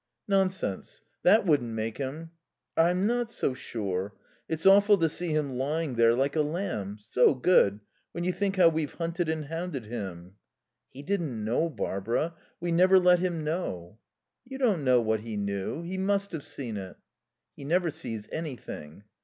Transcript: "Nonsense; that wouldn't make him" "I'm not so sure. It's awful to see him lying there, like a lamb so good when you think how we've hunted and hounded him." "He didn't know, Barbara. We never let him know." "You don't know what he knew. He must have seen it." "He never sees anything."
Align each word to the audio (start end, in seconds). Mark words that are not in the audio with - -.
"Nonsense; 0.27 0.99
that 1.21 1.45
wouldn't 1.45 1.73
make 1.75 1.99
him" 1.99 2.31
"I'm 2.75 3.05
not 3.05 3.29
so 3.29 3.53
sure. 3.53 4.15
It's 4.49 4.65
awful 4.65 4.97
to 4.97 5.07
see 5.07 5.27
him 5.29 5.59
lying 5.59 5.93
there, 5.93 6.15
like 6.15 6.35
a 6.35 6.41
lamb 6.41 6.97
so 6.99 7.35
good 7.35 7.81
when 8.11 8.23
you 8.23 8.33
think 8.33 8.55
how 8.55 8.67
we've 8.69 8.95
hunted 8.95 9.29
and 9.29 9.45
hounded 9.45 9.85
him." 9.85 10.37
"He 10.89 11.03
didn't 11.03 11.45
know, 11.45 11.69
Barbara. 11.69 12.33
We 12.59 12.71
never 12.71 12.97
let 12.97 13.19
him 13.19 13.43
know." 13.43 13.99
"You 14.43 14.57
don't 14.57 14.83
know 14.83 14.99
what 15.01 15.19
he 15.19 15.37
knew. 15.37 15.83
He 15.83 15.99
must 15.99 16.31
have 16.31 16.43
seen 16.43 16.77
it." 16.77 16.95
"He 17.55 17.63
never 17.63 17.91
sees 17.91 18.27
anything." 18.31 19.03